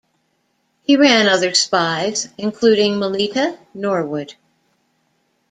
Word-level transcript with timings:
He 0.81 0.95
ran 0.97 1.27
other 1.29 1.53
spies, 1.53 2.27
including 2.35 2.97
Melita 2.97 3.59
Norwood. 3.75 4.33